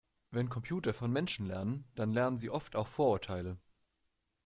Wenn 0.31 0.49
Computer 0.49 0.95
von 0.95 1.11
Menschen 1.11 1.45
lernen, 1.45 1.85
dann 1.93 2.11
lernen 2.11 2.39
sie 2.39 2.49
oft 2.49 2.75
auch 2.75 2.87
Vorurteile. 2.87 3.59